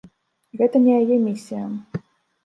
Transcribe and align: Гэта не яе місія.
Гэта 0.61 0.79
не 0.85 0.95
яе 1.01 1.17
місія. 1.27 1.65